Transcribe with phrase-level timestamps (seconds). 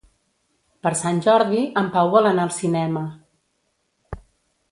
[0.85, 3.03] Per Sant Jordi en Pau vol anar al cinema.